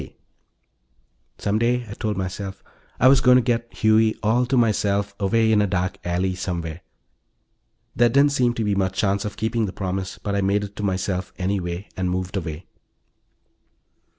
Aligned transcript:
K." 0.01 0.15
Some 1.37 1.59
day, 1.59 1.85
I 1.87 1.93
told 1.93 2.17
myself, 2.17 2.63
I 2.99 3.07
was 3.07 3.21
going 3.21 3.35
to 3.35 3.43
get 3.43 3.71
Huey 3.71 4.15
all 4.23 4.47
to 4.47 4.57
myself, 4.57 5.13
away 5.19 5.51
in 5.51 5.61
a 5.61 5.67
dark 5.67 5.99
alley 6.03 6.33
somewhere. 6.33 6.81
There 7.95 8.09
didn't 8.09 8.31
seem 8.31 8.55
to 8.55 8.63
be 8.63 8.73
much 8.73 8.97
chance 8.97 9.25
of 9.25 9.37
keeping 9.37 9.67
the 9.67 9.73
promise, 9.73 10.17
but 10.17 10.33
I 10.33 10.41
made 10.41 10.63
it 10.63 10.75
to 10.77 10.81
myself 10.83 11.31
anyway, 11.37 11.87
and 11.95 12.09
moved 12.09 12.35
away. 12.35 12.65